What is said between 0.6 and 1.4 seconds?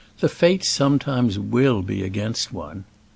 sometimes